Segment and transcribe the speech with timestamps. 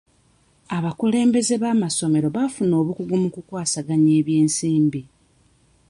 [0.77, 5.01] Abakulembeze b'amasomero baafuna obukugu mu kukwasaganya eby'ensimbi.